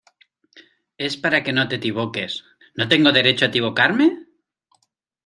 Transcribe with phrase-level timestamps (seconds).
[0.97, 2.43] es para que no te equivoques.¿
[2.75, 4.25] no tengo derecho a equivocarme?